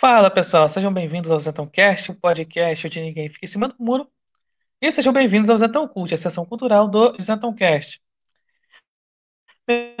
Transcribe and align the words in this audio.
Fala 0.00 0.30
pessoal, 0.30 0.66
sejam 0.66 0.90
bem-vindos 0.90 1.30
ao 1.30 1.38
ZetãoCast, 1.38 2.10
o 2.10 2.14
podcast 2.14 2.86
onde 2.86 3.02
ninguém 3.02 3.28
fica 3.28 3.44
em 3.44 3.48
cima 3.50 3.68
do 3.68 3.76
muro. 3.78 4.10
E 4.80 4.90
sejam 4.90 5.12
bem-vindos 5.12 5.50
ao 5.50 5.58
Zetão 5.58 5.86
Cult, 5.86 6.14
a 6.14 6.16
sessão 6.16 6.46
cultural 6.46 6.88
do 6.88 7.20
ZetãoCast. 7.20 8.02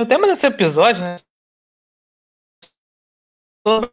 O 0.00 0.06
tema 0.06 0.26
desse 0.26 0.46
episódio 0.46 1.02
né, 1.02 1.16
sobre 3.62 3.92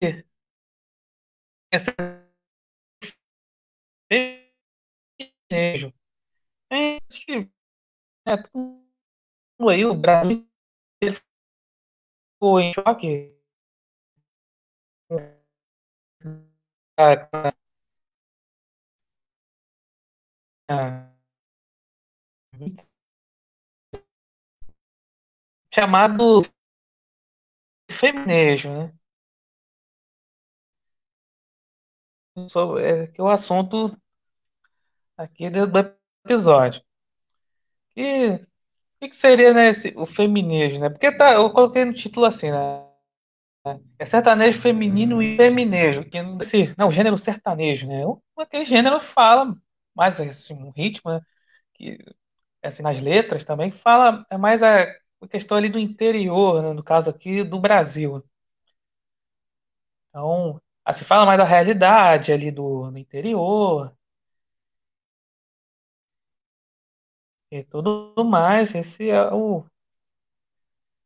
esse 0.00 1.90
acho 6.70 7.26
que 7.26 7.50
é, 8.28 8.34
aí, 9.68 9.84
o 9.84 9.92
Brasil 9.92 10.48
ficou 12.38 12.60
em 12.60 12.72
choque 12.72 13.39
chamado 25.72 26.42
feminejo, 27.90 28.68
né? 28.70 28.92
Sobre, 32.48 32.82
é, 32.84 33.06
que 33.06 33.20
é 33.20 33.24
o 33.24 33.28
assunto 33.28 33.96
aqui 35.16 35.50
do 35.50 35.78
episódio. 36.24 36.82
E 37.96 38.34
o 38.34 38.46
que, 39.00 39.08
que 39.10 39.16
seria, 39.16 39.54
né, 39.54 39.68
esse, 39.70 39.94
o 39.96 40.06
feminejo, 40.06 40.80
né? 40.80 40.88
Porque 40.90 41.12
tá, 41.16 41.34
eu 41.34 41.50
coloquei 41.52 41.84
no 41.84 41.94
título 41.94 42.26
assim, 42.26 42.50
né? 42.50 42.89
É 43.98 44.06
sertanejo 44.06 44.58
feminino 44.60 45.22
e 45.22 45.36
feminejo, 45.36 46.04
que 46.04 46.16
esse, 46.40 46.74
não, 46.78 46.90
gênero 46.90 47.18
sertanejo, 47.18 47.86
né? 47.86 48.02
Aquele 48.38 48.64
gênero 48.64 48.98
fala 49.00 49.54
mais 49.94 50.18
assim, 50.18 50.54
um 50.54 50.70
ritmo, 50.70 51.10
né? 51.12 51.20
Que 51.74 51.98
assim, 52.62 52.82
nas 52.82 53.00
letras 53.02 53.44
também 53.44 53.70
fala 53.70 54.26
é 54.30 54.38
mais 54.38 54.62
a, 54.62 54.82
a 55.22 55.28
questão 55.30 55.56
ali 55.58 55.68
do 55.70 55.78
interior, 55.78 56.62
né? 56.62 56.72
no 56.74 56.82
caso 56.84 57.10
aqui 57.10 57.44
do 57.44 57.60
Brasil. 57.60 58.24
Então, 60.08 60.60
assim, 60.84 61.04
fala 61.04 61.26
mais 61.26 61.38
da 61.38 61.44
realidade 61.44 62.32
ali 62.32 62.50
do, 62.50 62.90
do 62.90 62.98
interior 62.98 63.92
e 67.50 67.62
tudo 67.64 68.12
mais. 68.24 68.74
Esse 68.74 69.08
é 69.10 69.32
o 69.32 69.64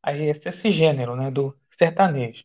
aí 0.03 0.29
esse, 0.29 0.49
esse 0.49 0.71
gênero, 0.71 1.17
né, 1.17 1.31
do 1.31 1.57
sertanejo. 1.79 2.45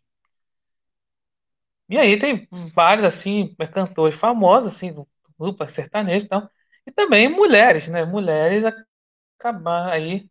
E 1.90 1.98
aí 1.98 2.20
tem 2.20 2.48
vários, 2.74 3.06
assim, 3.06 3.56
cantores 3.74 4.16
famosos, 4.16 4.76
assim, 4.76 4.94
do 4.94 5.08
grupo 5.38 5.68
sertanejo 5.68 6.26
e 6.26 6.30
tal. 6.30 6.50
E 6.86 6.92
também 6.92 7.28
mulheres, 7.30 7.88
né? 7.88 8.06
Mulheres 8.06 8.64
acabar 9.40 9.90
aí, 9.92 10.30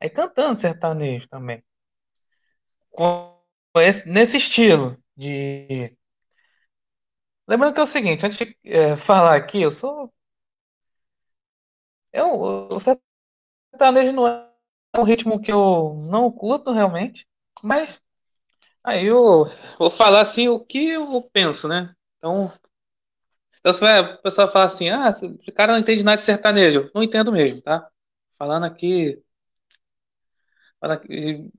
aí 0.00 0.10
cantando 0.10 0.60
sertanejo 0.60 1.28
também. 1.28 1.64
Com 2.90 3.38
esse, 3.76 4.06
nesse 4.08 4.36
estilo 4.38 4.96
de... 5.16 5.96
Lembrando 7.46 7.74
que 7.74 7.80
é 7.80 7.82
o 7.82 7.86
seguinte, 7.86 8.24
antes 8.26 8.38
de 8.38 8.56
é, 8.64 8.96
falar 8.96 9.36
aqui, 9.36 9.60
eu 9.62 9.70
sou... 9.70 10.12
Eu, 12.12 12.40
o 12.70 12.80
sertanejo 12.80 14.12
não 14.12 14.26
é 14.26 14.50
um 14.96 15.02
ritmo 15.04 15.40
que 15.40 15.52
eu 15.52 15.94
não 16.08 16.30
curto 16.30 16.72
realmente, 16.72 17.26
mas 17.62 18.00
aí 18.84 19.06
eu 19.06 19.46
vou 19.78 19.90
falar 19.90 20.20
assim 20.20 20.48
o 20.48 20.60
que 20.60 20.90
eu 20.90 21.22
penso, 21.32 21.66
né? 21.68 21.94
Então, 22.18 22.52
então 23.58 23.72
se 23.72 23.82
o 23.84 24.22
pessoal 24.22 24.48
falar 24.48 24.66
assim, 24.66 24.90
ah, 24.90 25.10
esse 25.10 25.52
cara 25.52 25.72
não 25.72 25.80
entende 25.80 26.04
nada 26.04 26.18
de 26.18 26.22
sertanejo. 26.24 26.90
Não 26.94 27.02
entendo 27.02 27.32
mesmo, 27.32 27.62
tá? 27.62 27.88
Falando 28.38 28.64
aqui, 28.64 29.22
falando 30.80 30.98
aqui 30.98 31.50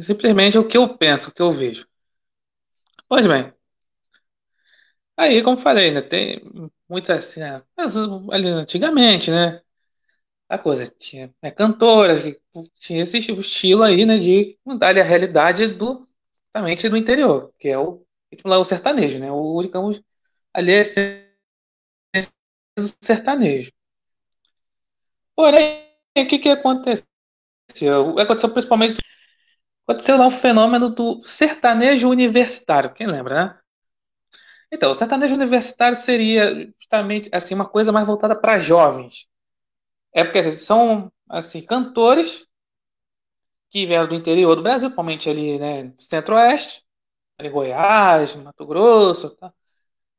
simplesmente 0.00 0.58
o 0.58 0.66
que 0.66 0.76
eu 0.78 0.96
penso, 0.98 1.30
o 1.30 1.32
que 1.34 1.42
eu 1.42 1.52
vejo. 1.52 1.86
Pois 3.08 3.26
bem, 3.26 3.52
aí 5.16 5.42
como 5.42 5.56
falei, 5.56 5.90
né? 5.92 6.00
Tem 6.02 6.40
muitas 6.88 7.26
assim, 7.28 7.40
né, 7.40 7.62
ali 8.32 8.48
antigamente, 8.48 9.30
né? 9.30 9.60
A 10.48 10.58
coisa 10.58 10.86
tinha 10.86 11.34
né, 11.42 11.50
cantoras 11.50 12.22
que 12.22 12.40
tinha 12.74 13.02
esse 13.02 13.18
estilo 13.18 13.82
aí, 13.82 14.06
né? 14.06 14.18
De 14.18 14.58
mudar 14.64 14.96
a 14.98 15.02
realidade 15.02 15.66
do 15.68 16.08
exatamente 16.54 16.88
do 16.88 16.96
interior, 16.96 17.52
que 17.58 17.68
é 17.68 17.78
o, 17.78 18.06
lá, 18.44 18.58
o 18.58 18.64
sertanejo, 18.64 19.18
né? 19.18 19.30
O, 19.30 19.60
digamos, 19.60 20.00
ali 20.52 20.72
é 20.72 20.84
sertanejo. 23.02 23.72
Porém, 25.34 25.84
o 26.16 26.26
que 26.26 26.38
que 26.38 26.48
aconteceu? 26.48 27.06
Aconteceu 28.18 28.50
principalmente 28.52 29.02
aconteceu 29.86 30.16
lá 30.16 30.26
um 30.26 30.30
fenômeno 30.30 30.90
do 30.90 31.24
sertanejo 31.24 32.08
universitário. 32.08 32.94
Quem 32.94 33.06
lembra, 33.06 33.34
né? 33.34 33.60
Então, 34.72 34.90
o 34.92 34.94
sertanejo 34.94 35.34
universitário 35.34 35.96
seria 35.96 36.72
justamente 36.80 37.28
assim 37.32 37.54
uma 37.54 37.68
coisa 37.68 37.92
mais 37.92 38.06
voltada 38.06 38.34
para 38.34 38.58
jovens. 38.58 39.26
É 40.12 40.24
porque 40.24 40.38
assim, 40.38 40.52
são 40.52 41.12
assim 41.28 41.60
cantores 41.62 42.46
que 43.74 43.86
vieram 43.86 44.06
do 44.08 44.14
interior 44.14 44.54
do 44.54 44.62
Brasil, 44.62 44.88
principalmente 44.88 45.28
ali, 45.28 45.58
né, 45.58 45.92
centro-oeste, 45.98 46.84
ali 47.38 47.50
Goiás, 47.50 48.36
Mato 48.36 48.66
Grosso, 48.66 49.30
tá? 49.36 49.52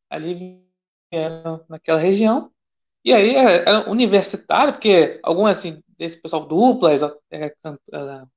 ali 0.09 0.63
vieram 1.11 1.66
naquela 1.69 1.99
região. 1.99 2.51
E 3.05 3.13
aí 3.13 3.35
era 3.35 3.89
universitário, 3.89 4.73
porque 4.73 5.19
alguns 5.23 5.51
assim 5.51 5.83
desse 5.97 6.21
pessoal 6.21 6.45
duplas, 6.47 7.01
é, 7.31 7.53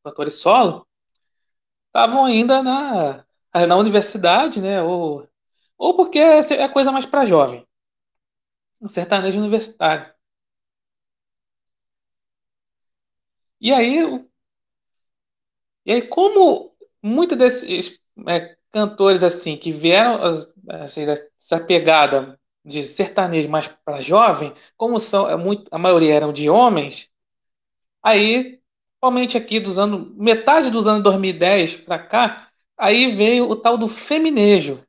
cantores 0.05 0.35
solo, 0.35 0.87
estavam 1.89 2.25
ainda 2.25 2.63
na, 2.63 3.25
na 3.67 3.77
universidade, 3.77 4.61
né? 4.61 4.83
Ou, 4.83 5.29
ou 5.79 5.97
porque 5.97 6.19
é 6.19 6.69
coisa 6.69 6.93
mais 6.93 7.07
para 7.07 7.27
jovem. 7.27 7.67
Um 8.81 8.89
sertanejo 8.89 9.39
universitário. 9.39 10.13
E 13.61 13.73
aí, 13.73 14.28
e 15.89 15.93
aí 15.93 16.03
como 16.03 16.73
muitos 17.03 17.37
desses 17.39 18.01
é, 18.29 18.57
cantores 18.71 19.23
assim 19.25 19.57
que 19.57 19.73
vieram 19.73 20.21
assim, 20.83 21.07
dessa 21.07 21.61
pegada 21.61 22.39
de 22.65 22.85
sertanejo 22.85 23.49
mais 23.49 23.69
para 23.69 24.01
jovem, 24.01 24.55
como 24.77 25.01
são 25.01 25.29
é 25.29 25.37
muito, 25.37 25.69
a 25.73 25.79
maioria 25.79 26.15
eram 26.15 26.33
de 26.33 26.51
homens, 26.51 27.11
aí 28.03 28.59
Principalmente 29.01 29.37
aqui 29.39 29.61
dos 29.61 29.79
anos, 29.79 30.13
metade 30.17 30.71
dos 30.71 30.89
anos 30.89 31.05
2010 31.05 31.77
para 31.77 32.01
cá, 32.01 32.51
aí 32.77 33.15
veio 33.15 33.49
o 33.49 33.55
tal 33.55 33.79
do 33.79 33.89
feminejo, 33.89 34.85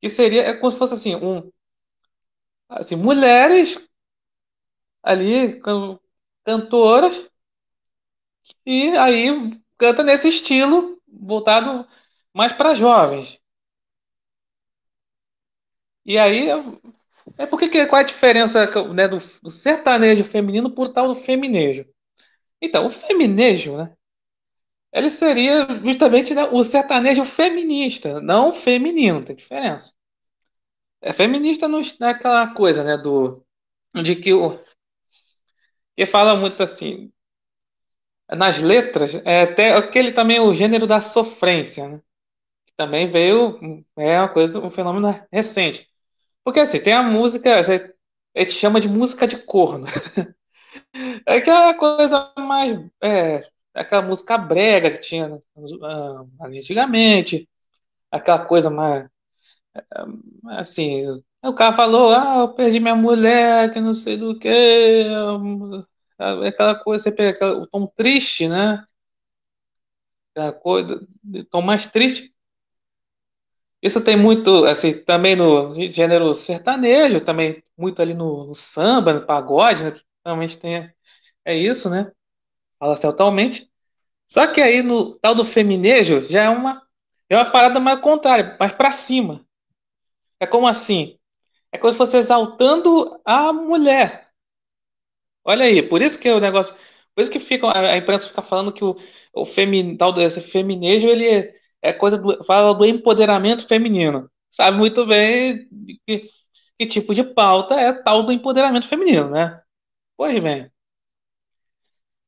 que 0.00 0.08
seria 0.08 0.42
é 0.42 0.54
como 0.54 0.70
se 0.70 0.78
fosse 0.78 0.94
assim, 0.94 1.16
um 1.16 1.50
assim, 2.68 2.94
mulheres 2.94 3.76
ali 5.02 5.60
cantoras 6.44 7.28
e 8.64 8.96
aí 8.96 9.60
canta 9.78 10.02
nesse 10.02 10.28
estilo 10.28 11.00
voltado 11.08 11.86
mais 12.34 12.52
para 12.52 12.74
jovens. 12.74 13.40
E 16.04 16.16
aí 16.18 16.48
é 17.36 17.46
porque 17.46 17.86
qual 17.86 18.00
é 18.00 18.04
a 18.04 18.06
diferença 18.06 18.66
né, 18.94 19.08
do, 19.08 19.18
do 19.42 19.50
sertanejo 19.50 20.24
feminino 20.24 20.70
por 20.70 20.88
tal 20.88 21.08
do 21.08 21.14
feminejo? 21.14 21.84
Então, 22.60 22.86
o 22.86 22.90
feminejo, 22.90 23.76
né? 23.76 23.92
Ele 24.92 25.10
seria 25.10 25.66
justamente 25.84 26.34
né, 26.34 26.44
o 26.44 26.64
sertanejo 26.64 27.24
feminista, 27.24 28.20
não 28.20 28.52
feminino, 28.52 29.24
tem 29.24 29.36
diferença. 29.36 29.92
É 31.00 31.12
feminista 31.12 31.68
não 31.68 31.80
é 31.80 32.10
aquela 32.10 32.52
coisa, 32.54 32.82
né, 32.82 32.96
do 32.96 33.44
de 34.02 34.16
que 34.16 34.32
o 34.32 34.58
que 35.96 36.06
fala 36.06 36.36
muito 36.36 36.62
assim 36.62 37.10
nas 38.30 38.58
letras, 38.60 39.14
é 39.24 39.42
até 39.42 39.74
aquele 39.76 40.12
também 40.12 40.40
o 40.40 40.54
gênero 40.54 40.86
da 40.86 41.00
sofrência, 41.00 41.88
né? 41.88 42.00
Que 42.66 42.74
também 42.76 43.06
veio 43.06 43.84
é 43.96 44.20
uma 44.20 44.28
coisa, 44.28 44.60
um 44.60 44.70
fenômeno 44.70 45.08
recente. 45.32 45.88
Porque 46.44 46.60
assim, 46.60 46.80
tem 46.80 46.94
a 46.94 47.02
música, 47.02 47.60
a 47.60 47.62
gente 47.64 48.52
chama 48.52 48.80
de 48.80 48.88
música 48.88 49.26
de 49.26 49.38
corno. 49.38 49.86
É 51.26 51.36
aquela 51.36 51.74
coisa 51.74 52.32
mais. 52.38 52.78
É, 53.02 53.46
aquela 53.74 54.02
música 54.02 54.38
brega 54.38 54.90
que 54.90 54.98
tinha 54.98 55.28
né, 55.28 55.38
antigamente. 56.40 57.48
Aquela 58.10 58.44
coisa 58.46 58.70
mais. 58.70 59.08
Assim. 60.58 61.04
O 61.44 61.54
cara 61.54 61.72
falou, 61.76 62.12
ah, 62.12 62.38
eu 62.40 62.54
perdi 62.54 62.80
minha 62.80 62.94
mulher, 62.96 63.72
que 63.72 63.80
não 63.80 63.94
sei 63.94 64.16
do 64.16 64.38
que. 64.38 65.04
Aquela 66.18 66.74
coisa, 66.74 67.04
você 67.04 67.12
pega 67.12 67.46
o 67.58 67.66
tom 67.66 67.86
triste, 67.86 68.48
né? 68.48 68.84
Aquela 70.34 70.52
coisa, 70.52 71.06
o 71.34 71.44
tom 71.44 71.62
mais 71.62 71.86
triste. 71.86 72.32
Isso 73.82 74.00
tem 74.02 74.16
muito, 74.16 74.64
assim, 74.64 74.92
também 75.04 75.36
no 75.36 75.74
gênero 75.88 76.32
sertanejo, 76.34 77.20
também 77.20 77.62
muito 77.76 78.00
ali 78.02 78.14
no, 78.14 78.46
no 78.46 78.54
samba, 78.54 79.12
no 79.12 79.26
pagode, 79.26 79.84
né? 79.84 79.92
Realmente 80.24 80.58
tem, 80.58 80.90
é 81.44 81.56
isso, 81.56 81.90
né? 81.90 82.10
Fala-se 82.78 83.06
atualmente. 83.06 83.70
Só 84.28 84.46
que 84.48 84.60
aí 84.62 84.82
no 84.82 85.16
tal 85.18 85.34
do 85.34 85.44
feminejo 85.44 86.22
já 86.24 86.44
é 86.44 86.50
uma, 86.50 86.82
é 87.30 87.36
uma 87.36 87.50
parada 87.50 87.80
mais 87.80 88.00
contrária, 88.00 88.56
mais 88.60 88.72
pra 88.72 88.90
cima. 88.92 89.46
É 90.40 90.46
como 90.46 90.66
assim? 90.68 91.18
É 91.72 91.78
como 91.78 91.92
se 91.92 91.98
fosse 91.98 92.16
exaltando 92.18 93.20
a 93.24 93.52
mulher. 93.52 94.25
Olha 95.46 95.64
aí, 95.64 95.82
por 95.82 96.02
isso 96.02 96.18
que 96.18 96.28
o 96.30 96.40
negócio. 96.40 96.74
Por 97.14 97.22
isso 97.22 97.30
que 97.30 97.38
fica, 97.40 97.66
a, 97.72 97.96
imprensa 97.96 98.28
fica 98.28 98.42
falando 98.42 98.72
que 98.72 98.84
o, 98.84 98.96
o 99.34 99.44
femi, 99.44 99.96
tal 99.96 100.12
desse 100.12 100.40
feminejo 100.40 101.08
ele 101.08 101.52
é, 101.82 101.92
coisa 101.92 102.18
do, 102.18 102.42
fala 102.44 102.74
do 102.74 102.84
empoderamento 102.84 103.66
feminino. 103.66 104.30
Sabe 104.50 104.76
muito 104.76 105.06
bem 105.06 105.68
que, 106.06 106.28
que 106.78 106.86
tipo 106.86 107.14
de 107.14 107.24
pauta 107.24 107.74
é 107.80 107.92
tal 107.92 108.22
do 108.24 108.32
empoderamento 108.32 108.86
feminino, 108.88 109.30
né? 109.30 109.60
Pois 110.16 110.38
bem. 110.42 110.70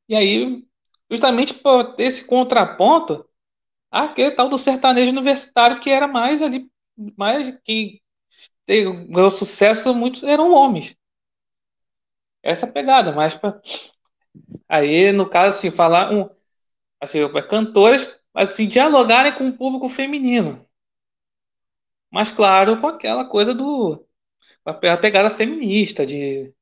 E 0.08 0.14
aí, 0.16 0.64
justamente 1.10 1.54
por 1.54 1.94
esse 1.98 2.24
contraponto, 2.24 3.24
aquele 3.90 4.32
tal 4.32 4.48
do 4.50 4.58
sertanejo 4.58 5.12
universitário 5.12 5.80
que 5.80 5.90
era 5.90 6.08
mais 6.08 6.42
ali, 6.42 6.70
mais 7.16 7.56
que 7.64 8.00
ganhou 9.08 9.30
sucesso, 9.30 9.94
muitos 9.94 10.22
eram 10.22 10.52
homens. 10.52 10.96
Essa 12.42 12.66
pegada, 12.66 13.12
mais 13.12 13.34
pra, 13.36 13.60
aí 14.68 15.12
no 15.12 15.28
caso 15.28 15.56
assim, 15.58 15.70
falar 15.70 16.12
um 16.12 16.28
assim, 17.00 17.20
cantores 17.48 18.06
assim, 18.34 18.66
dialogarem 18.68 19.34
com 19.34 19.48
o 19.48 19.56
público 19.56 19.88
feminino. 19.88 20.64
Mas 22.10 22.30
claro, 22.30 22.80
com 22.80 22.86
aquela 22.88 23.24
coisa 23.24 23.54
do 23.54 24.04
a 24.64 24.96
pegada 24.96 25.30
feminista 25.30 26.06
de 26.06 26.54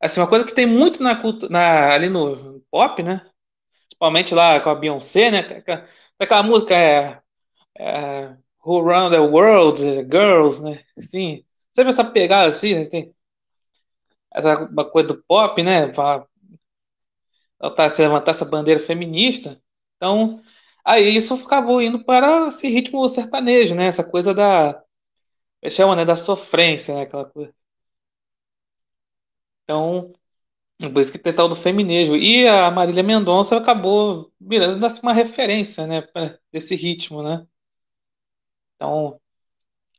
assim, 0.00 0.20
uma 0.20 0.28
coisa 0.28 0.44
que 0.46 0.54
tem 0.54 0.66
muito 0.66 1.02
na, 1.02 1.18
na 1.50 1.94
ali 1.94 2.08
no 2.08 2.60
pop, 2.70 3.02
né? 3.02 3.22
Principalmente 3.88 4.34
lá 4.34 4.60
com 4.60 4.70
a 4.70 4.74
Beyoncé, 4.74 5.30
né? 5.30 5.40
Aquela 5.40 5.88
aquela 6.18 6.42
música 6.42 6.74
é, 6.76 7.22
é, 7.78 8.36
Who 8.64 8.80
Run 8.82 9.10
the 9.10 9.20
World, 9.20 9.86
é, 9.86 10.02
Girls, 10.04 10.62
né? 10.62 10.84
Assim, 10.98 11.44
sempre 11.74 11.90
essa 11.92 12.04
pegada 12.04 12.50
assim, 12.50 12.74
né? 12.76 12.84
Tem 12.86 13.14
essa 14.34 14.64
uma 14.64 14.84
coisa 14.90 15.08
do 15.08 15.22
pop, 15.24 15.62
né? 15.62 15.88
Tá, 17.76 17.88
se 17.90 18.02
levantar 18.02 18.32
essa 18.32 18.44
bandeira 18.44 18.80
feminista. 18.80 19.60
Então, 19.96 20.42
aí 20.84 21.16
isso 21.16 21.34
acabou 21.34 21.80
indo 21.80 22.04
para 22.04 22.48
esse 22.48 22.68
ritmo 22.68 23.08
sertanejo, 23.08 23.74
né? 23.74 23.86
Essa 23.86 24.04
coisa 24.04 24.34
da, 24.34 24.82
chama, 25.70 25.96
né, 25.96 26.04
da 26.04 26.16
sofrência, 26.16 26.94
né? 26.94 27.02
Aquela 27.02 27.24
coisa. 27.26 27.54
Então, 29.62 30.12
por 30.92 31.00
isso 31.02 31.12
que 31.12 31.18
tem 31.18 31.34
tal 31.34 31.48
do 31.48 31.56
feminejo. 31.56 32.16
E 32.16 32.46
a 32.48 32.70
Marília 32.70 33.02
Mendonça 33.02 33.56
acabou 33.56 34.32
virando 34.40 34.84
assim, 34.86 35.00
uma 35.02 35.12
referência, 35.14 35.86
né, 35.86 36.02
pra 36.02 36.38
esse 36.52 36.76
ritmo, 36.76 37.22
né? 37.22 37.46
Então, 38.76 39.20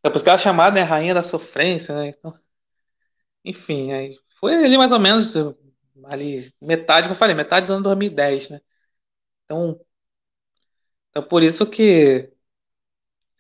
é 0.03 0.09
por 0.09 0.17
isso 0.17 0.23
que 0.25 0.29
ela 0.29 0.39
é 0.39 0.43
chamada, 0.43 0.75
né, 0.75 0.83
Rainha 0.83 1.13
da 1.13 1.23
Sofrência, 1.23 1.95
né? 1.95 2.09
Então, 2.09 2.37
enfim, 3.43 3.91
aí 3.93 4.17
foi 4.35 4.55
ali 4.55 4.77
mais 4.77 4.91
ou 4.91 4.99
menos 4.99 5.33
ali 6.05 6.51
metade, 6.61 7.07
como 7.07 7.15
eu 7.15 7.19
falei, 7.19 7.35
metade 7.35 7.67
do 7.67 7.73
ano 7.73 7.83
2010, 7.83 8.49
né? 8.49 8.61
Então, 9.45 9.79
então 11.09 11.23
por 11.27 11.43
isso 11.43 11.65
que 11.69 12.31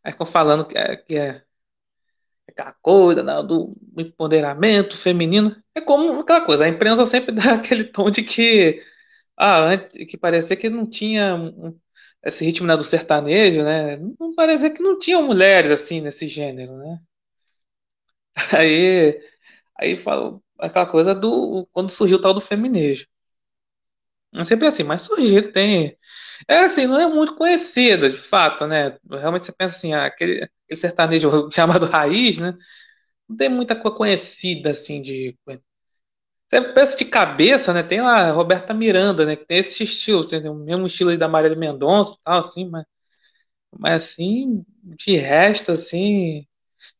é 0.03 0.11
que 0.11 0.21
eu 0.21 0.25
falando 0.25 0.67
que 0.67 0.77
é, 0.77 0.95
que 0.97 1.17
é 1.17 1.43
aquela 2.47 2.73
coisa 2.73 3.23
né, 3.23 3.33
do 3.43 3.75
empoderamento 3.97 4.97
feminino. 4.97 5.55
É 5.73 5.81
como 5.81 6.19
aquela 6.19 6.41
coisa, 6.45 6.65
a 6.65 6.67
imprensa 6.69 7.05
sempre 7.05 7.31
dá 7.35 7.55
aquele 7.55 7.85
tom 7.85 8.09
de 8.09 8.23
que, 8.23 8.81
ah, 9.37 9.59
antes, 9.59 10.07
que 10.07 10.17
parecia 10.17 10.55
que 10.57 10.69
não 10.69 10.89
tinha 10.89 11.37
esse 12.23 12.45
ritmo 12.45 12.67
né, 12.67 12.75
do 12.77 12.83
sertanejo, 12.83 13.63
né? 13.63 13.97
Não 14.19 14.33
parecia 14.35 14.69
que 14.71 14.81
não 14.81 14.97
tinham 14.99 15.23
mulheres 15.23 15.71
assim 15.71 16.01
nesse 16.01 16.27
gênero, 16.27 16.77
né? 16.77 16.99
Aí, 18.53 19.19
aí 19.77 19.95
fala 19.95 20.39
aquela 20.59 20.85
coisa 20.85 21.15
do 21.15 21.67
quando 21.71 21.91
surgiu 21.91 22.17
o 22.17 22.21
tal 22.21 22.33
do 22.33 22.41
feminejo. 22.41 23.07
É 24.33 24.43
sempre 24.43 24.67
assim, 24.67 24.83
mas 24.83 25.03
surgiu, 25.03 25.51
tem. 25.51 25.97
É 26.47 26.59
assim, 26.59 26.85
não 26.87 26.99
é 26.99 27.07
muito 27.07 27.35
conhecida, 27.35 28.09
de 28.09 28.17
fato, 28.17 28.67
né? 28.67 28.97
Realmente 29.09 29.45
você 29.45 29.51
pensa 29.53 29.77
assim, 29.77 29.93
ah, 29.93 30.05
aquele, 30.05 30.43
aquele 30.43 30.79
sertanejo 30.79 31.49
chamado 31.53 31.85
raiz, 31.85 32.37
né? 32.37 32.53
Não 33.29 33.37
tem 33.37 33.49
muita 33.49 33.75
coisa 33.75 33.97
conhecida 33.97 34.71
assim 34.71 35.01
de. 35.01 35.37
Você 36.49 36.61
pensa 36.73 36.95
de 36.97 37.05
cabeça, 37.05 37.73
né? 37.73 37.83
Tem 37.83 38.01
lá 38.01 38.31
Roberta 38.31 38.73
Miranda, 38.73 39.25
né? 39.25 39.35
Que 39.35 39.45
tem 39.45 39.57
esse 39.57 39.83
estilo, 39.83 40.27
tem 40.27 40.47
o 40.47 40.53
mesmo 40.55 40.87
estilo 40.87 41.15
da 41.17 41.27
Marília 41.27 41.57
Mendonça 41.57 42.13
e 42.13 42.23
tal, 42.23 42.39
assim, 42.39 42.69
mas, 42.69 42.85
mas 43.79 44.05
assim, 44.05 44.65
de 44.83 45.17
resto, 45.17 45.71
assim, 45.73 46.47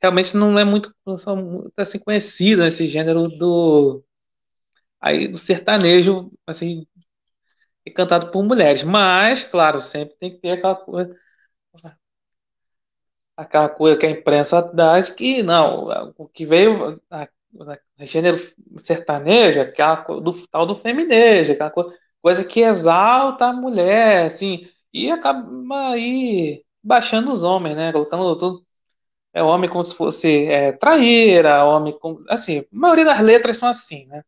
realmente 0.02 0.36
não 0.38 0.58
é 0.60 0.66
muito, 0.66 0.94
não 1.06 1.18
são 1.18 1.36
muito 1.38 1.74
assim 1.78 2.00
conhecida 2.00 2.68
esse 2.68 2.88
gênero 2.88 3.28
do 3.30 4.04
aí 5.02 5.28
do 5.28 5.38
sertanejo, 5.38 6.32
assim, 6.48 6.86
e 7.86 7.92
cantado 7.92 8.32
por 8.32 8.44
mulheres. 8.44 8.84
Mas, 8.84 9.44
claro, 9.44 9.82
sempre 9.82 10.16
tem 10.20 10.32
que 10.32 10.40
ter 10.40 10.52
aquela 10.52 10.76
coisa, 10.76 11.16
aquela 13.38 13.70
coisa 13.70 13.98
que 13.98 14.06
a 14.06 14.10
imprensa 14.12 14.62
dá 14.62 15.00
de 15.00 15.14
que 15.14 15.44
não, 15.44 16.14
o 16.18 16.28
que 16.28 16.46
veio 16.46 17.02
a, 17.10 17.28
a 18.00 18.06
gênero 18.06 18.38
sertanejo, 18.80 19.60
é 19.60 19.64
aquela 19.64 19.96
do 20.20 20.48
tal 20.48 20.66
do 20.66 20.76
feminejo, 20.76 21.54
aquela 21.54 21.72
co- 21.72 21.92
coisa 22.22 22.44
que 22.46 22.62
exalta 22.62 23.46
a 23.48 23.54
mulher, 23.54 24.26
assim, 24.28 24.68
e 24.94 25.12
acaba 25.12 25.92
aí 25.92 26.64
baixando 26.84 27.32
os 27.32 27.44
homens, 27.44 27.76
né? 27.76 27.92
Colocando 27.92 28.36
tudo 28.38 28.64
é 29.36 29.44
homem 29.44 29.70
como 29.70 29.84
se 29.86 29.96
fosse 29.96 30.46
é, 30.48 30.72
traíra, 30.72 31.66
homem 31.66 31.98
como 32.00 32.24
assim, 32.30 32.60
a 32.62 32.66
maioria 32.72 33.06
das 33.06 33.20
letras 33.22 33.58
são 33.58 33.70
assim, 33.70 34.06
né? 34.08 34.24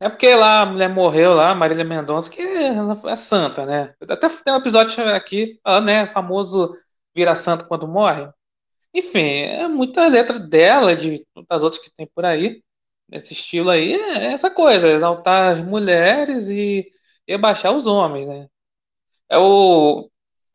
É 0.00 0.08
porque 0.08 0.32
lá 0.34 0.62
a 0.62 0.66
mulher 0.66 0.88
morreu 0.88 1.34
lá, 1.34 1.54
Marília 1.54 1.84
Mendonça, 1.84 2.30
que 2.30 2.40
ela 2.40 2.96
é 3.06 3.16
santa, 3.16 3.66
né? 3.66 3.94
Até 4.08 4.28
tem 4.28 4.52
um 4.52 4.56
episódio 4.56 5.04
aqui, 5.12 5.60
né, 5.84 6.06
famoso 6.06 6.72
vira 7.14 7.34
santo 7.34 7.66
quando 7.66 7.88
morre. 7.88 8.28
Enfim, 8.94 9.20
é 9.20 9.68
muita 9.68 10.06
letra 10.08 10.38
dela, 10.38 10.96
de 10.96 11.26
das 11.48 11.62
outras 11.62 11.82
que 11.82 11.90
tem 11.92 12.06
por 12.06 12.24
aí, 12.24 12.62
nesse 13.08 13.32
estilo 13.34 13.70
aí, 13.70 13.94
é 13.94 14.32
essa 14.34 14.50
coisa, 14.50 14.88
exaltar 14.88 15.56
as 15.58 15.64
mulheres 15.64 16.48
e, 16.48 16.90
e 17.26 17.34
abaixar 17.34 17.72
os 17.74 17.86
homens, 17.86 18.28
né? 18.28 18.48
É 19.28 19.38
o 19.38 20.10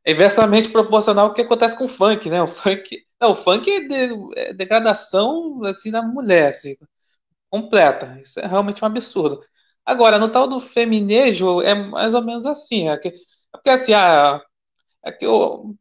é 0.06 0.12
inversamente 0.12 0.70
proporcional 0.72 1.28
ao 1.28 1.34
que 1.34 1.42
acontece 1.42 1.78
com 1.78 1.86
o 1.86 1.88
funk, 1.88 2.30
né? 2.30 2.42
O 2.42 2.48
funk, 2.48 3.06
não, 3.22 3.32
o 3.32 3.36
funk 3.36 3.70
é, 3.72 3.82
de- 3.82 4.40
é 4.40 4.54
degradação 4.54 5.62
assim 5.66 5.92
da 5.92 6.02
mulher, 6.02 6.50
assim, 6.52 6.76
completa. 7.50 8.20
Isso 8.24 8.40
é 8.40 8.48
realmente 8.48 8.84
um 8.84 8.88
absurdo. 8.88 9.42
Agora, 9.86 10.20
no 10.20 10.30
tal 10.32 10.48
do 10.48 10.60
feminejo, 10.60 11.62
é 11.62 11.74
mais 11.76 12.14
ou 12.16 12.24
menos 12.24 12.46
assim. 12.46 12.90
É 12.90 12.98
que, 12.98 13.10
é 13.10 13.14
porque 13.54 13.70
assim, 13.72 13.94
ah, 13.94 14.42
é 15.04 15.12
que 15.12 15.28
o, 15.28 15.76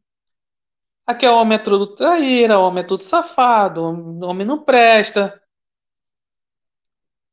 aqui 1.05 1.25
é 1.25 1.31
o 1.31 1.35
homem 1.37 1.55
é 1.57 1.59
tudo 1.61 1.95
traíra, 1.95 2.59
o 2.59 2.63
homem 2.67 2.83
é 2.83 2.87
tudo 2.87 3.03
safado, 3.03 3.81
o 3.83 4.25
homem 4.25 4.45
não 4.45 4.63
presta. 4.63 5.41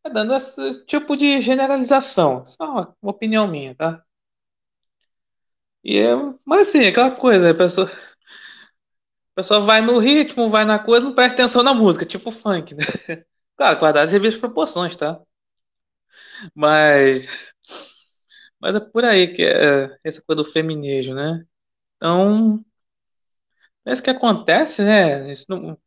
É 0.05 0.11
dando 0.11 0.35
esse 0.35 0.85
tipo 0.87 1.17
de 1.17 1.41
generalização. 1.43 2.45
Só 2.47 2.95
uma 3.03 3.13
opinião 3.13 3.47
minha, 3.49 3.75
tá? 3.75 4.05
E 5.85 5.99
é, 5.99 6.15
mas 6.45 6.69
assim, 6.69 6.87
aquela 6.87 7.11
coisa, 7.11 7.51
a 7.51 7.55
pessoa, 7.55 7.87
a 7.87 9.35
pessoa 9.35 9.61
vai 9.61 9.81
no 9.81 9.99
ritmo, 9.99 10.49
vai 10.49 10.65
na 10.65 10.79
coisa, 10.79 11.07
não 11.07 11.15
presta 11.15 11.35
atenção 11.43 11.63
na 11.63 11.75
música, 11.75 12.05
tipo 12.07 12.31
funk, 12.31 12.75
né? 12.75 12.85
Claro, 13.57 13.79
guardar 13.79 14.05
as 14.07 14.37
proporções, 14.37 14.97
tá? 14.97 15.21
Mas, 16.55 17.27
mas 18.61 18.77
é 18.77 18.81
por 18.81 19.05
aí 19.05 19.35
que 19.35 19.43
é 19.43 19.97
essa 20.05 20.23
coisa 20.23 20.43
do 20.43 20.51
feminejo, 20.51 21.15
né? 21.15 21.45
Então, 21.97 22.65
é 23.85 23.93
isso 23.93 24.03
que 24.03 24.11
acontece, 24.11 24.83
né? 24.83 25.33
Isso 25.33 25.47
não, 25.49 25.79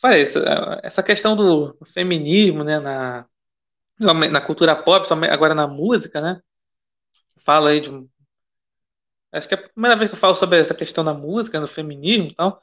falei, 0.00 0.22
essa, 0.22 0.80
essa 0.82 1.02
questão 1.02 1.36
do 1.36 1.76
feminismo, 1.86 2.64
né, 2.64 2.78
na, 2.80 3.26
na 3.98 4.40
cultura 4.40 4.76
pop, 4.76 5.06
agora 5.30 5.54
na 5.54 5.66
música, 5.66 6.20
né? 6.20 6.40
Fala 7.44 7.70
aí 7.70 7.80
de 7.80 7.90
acho 9.32 9.48
que 9.48 9.54
é 9.54 9.58
a 9.58 9.68
primeira 9.68 9.96
vez 9.96 10.10
que 10.10 10.14
eu 10.14 10.20
falo 10.20 10.34
sobre 10.34 10.58
essa 10.58 10.74
questão 10.74 11.04
da 11.04 11.14
música, 11.14 11.60
do 11.60 11.68
feminismo 11.68 12.28
e 12.28 12.34
tal. 12.34 12.62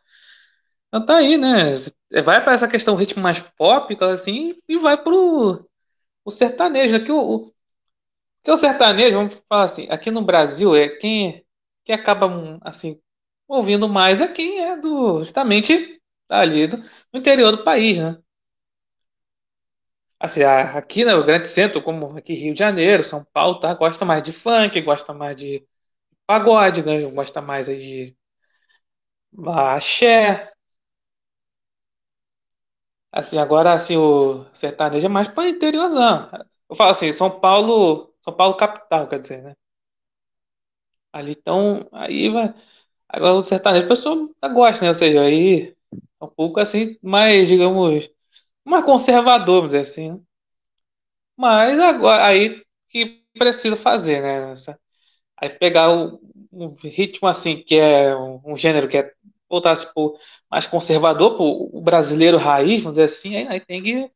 Então 0.87 1.05
tá 1.05 1.17
aí, 1.17 1.37
né? 1.37 1.75
Vai 2.23 2.43
para 2.43 2.53
essa 2.53 2.67
questão 2.67 2.95
ritmo 2.95 3.21
mais 3.21 3.39
pop, 3.39 3.95
tal 3.97 4.09
assim, 4.11 4.55
e 4.67 4.77
vai 4.77 5.01
pro 5.01 5.67
o 6.25 6.31
sertanejo, 6.31 6.93
né? 6.99 7.05
que 7.05 7.11
o, 7.11 7.19
o, 7.47 7.53
que 8.43 8.51
o 8.51 8.57
sertanejo, 8.57 9.17
vamos 9.17 9.35
falar 9.49 9.65
assim, 9.65 9.87
aqui 9.89 10.11
no 10.11 10.21
Brasil 10.23 10.75
é 10.75 10.89
quem, 10.89 11.45
quem 11.85 11.95
acaba 11.95 12.27
assim 12.61 13.01
ouvindo 13.47 13.87
mais 13.89 14.21
é 14.21 14.27
quem 14.27 14.61
é 14.61 14.77
do 14.77 15.23
justamente 15.23 16.01
ali 16.29 16.67
do, 16.67 16.77
do 16.77 17.19
interior 17.19 17.51
do 17.57 17.63
país, 17.63 17.99
né? 17.99 18.17
Assim, 20.19 20.41
aqui 20.43 21.05
no 21.05 21.23
grande 21.23 21.47
centro, 21.47 21.81
como 21.83 22.17
aqui 22.17 22.33
Rio 22.33 22.53
de 22.53 22.59
Janeiro, 22.59 23.03
São 23.03 23.23
Paulo, 23.33 23.59
tá? 23.59 23.73
Gosta 23.75 24.03
mais 24.05 24.23
de 24.23 24.33
funk, 24.33 24.81
gosta 24.81 25.13
mais 25.13 25.35
de 25.37 25.63
pagode, 26.27 26.83
né? 26.83 27.01
Gosta 27.11 27.41
mais 27.41 27.69
aí 27.69 27.77
de 27.79 28.17
axé. 29.77 30.51
Assim, 33.11 33.37
agora 33.37 33.73
assim, 33.73 33.97
o 33.97 34.45
sertanejo 34.53 35.05
é 35.05 35.09
mais 35.09 35.27
para 35.27 35.49
interiorzão. 35.49 36.29
Eu 36.69 36.75
falo 36.75 36.91
assim, 36.91 37.11
São 37.13 37.39
Paulo, 37.39 38.13
São 38.21 38.33
Paulo 38.35 38.55
capital, 38.57 39.07
quer 39.07 39.19
dizer, 39.19 39.41
né? 39.43 39.55
Ali 41.11 41.31
então, 41.31 41.87
aí 41.91 42.29
vai. 42.29 42.53
Agora 43.09 43.35
o 43.35 43.43
sertanejo, 43.43 43.85
a 43.85 43.89
pessoa 43.89 44.29
gosta, 44.53 44.83
né? 44.85 44.89
Ou 44.91 44.95
seja, 44.95 45.21
aí 45.23 45.75
é 46.21 46.25
um 46.25 46.29
pouco 46.29 46.59
assim, 46.59 46.97
mais, 47.03 47.47
digamos, 47.47 48.09
mais 48.65 48.85
conservador, 48.85 49.57
vamos 49.63 49.69
dizer 49.69 49.81
assim, 49.81 50.13
né? 50.13 50.21
Mas 51.35 51.79
agora 51.79 52.25
aí 52.27 52.63
que 52.89 53.23
precisa 53.37 53.75
fazer, 53.75 54.21
né? 54.21 54.51
Essa- 54.51 54.79
Aí 55.37 55.49
pegar 55.49 55.91
o- 55.91 56.19
um 56.51 56.75
ritmo 56.83 57.27
assim, 57.27 57.61
que 57.63 57.75
é 57.77 58.15
um, 58.15 58.41
um 58.45 58.57
gênero 58.57 58.87
que 58.87 58.97
é 58.97 59.11
voltasse 59.49 59.91
pro 59.93 60.17
mais 60.51 60.65
conservador, 60.65 61.35
pro 61.37 61.45
o 61.73 61.81
brasileiro 61.81 62.37
raiz, 62.37 62.81
vamos 62.83 62.97
dizer 62.97 63.05
assim, 63.05 63.35
aí, 63.35 63.47
aí 63.47 63.59
tem 63.61 63.81
que 63.83 64.11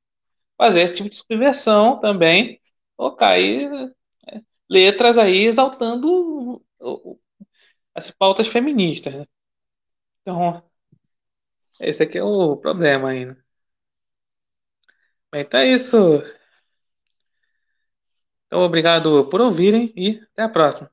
fazer 0.58 0.82
esse 0.84 0.98
tipo 0.98 1.10
de 1.10 1.16
subversão 1.18 2.00
também, 2.00 2.60
colocar 2.98 3.30
aí 3.32 3.68
letras 4.70 5.18
aí 5.18 5.46
exaltando 5.46 6.08
o- 6.10 6.62
o- 7.14 7.20
as 7.96 8.12
pautas 8.12 8.48
feministas, 8.48 9.14
né? 9.16 9.26
Então, 10.22 10.64
esse 11.82 12.02
aqui 12.04 12.18
é 12.18 12.24
o 12.24 12.56
problema 12.58 13.10
ainda. 13.10 13.38
Bem, 15.32 15.42
Então 15.42 15.60
é 15.60 15.68
isso. 15.74 15.98
Então, 18.48 18.62
obrigado 18.62 19.28
por 19.30 19.42
ouvirem 19.42 19.92
e 19.96 20.22
até 20.34 20.44
a 20.44 20.50
próxima. 20.50 20.92